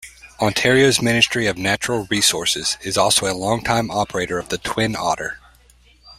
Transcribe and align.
Ontario's 0.39 0.99
Ministry 0.99 1.45
of 1.45 1.59
Natural 1.59 2.07
Resources 2.09 2.75
is 2.81 2.97
also 2.97 3.27
a 3.31 3.37
long-time 3.37 3.91
operator 3.91 4.39
of 4.39 4.49
the 4.49 4.57
Twin 4.57 4.95
Otter. 4.95 5.37